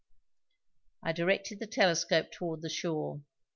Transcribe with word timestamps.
I 1.03 1.11
directed 1.11 1.59
the 1.59 1.67
telescope 1.67 2.31
toward 2.31 2.63
the 2.63 2.69
shore. 2.69 3.21